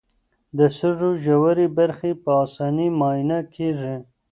د 0.57 0.59
سږو 0.77 1.11
ژورې 1.23 1.67
برخې 1.77 2.11
په 2.23 2.29
اسانۍ 2.43 2.89
معاینه 2.99 3.39
کېږي. 3.55 3.95